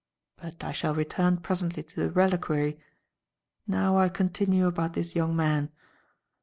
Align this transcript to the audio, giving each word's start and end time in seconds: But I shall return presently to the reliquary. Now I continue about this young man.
But 0.37 0.63
I 0.63 0.71
shall 0.71 0.95
return 0.95 1.37
presently 1.37 1.83
to 1.83 1.95
the 1.99 2.09
reliquary. 2.09 2.79
Now 3.67 3.99
I 3.99 4.09
continue 4.09 4.65
about 4.65 4.93
this 4.93 5.13
young 5.15 5.35
man. 5.35 5.69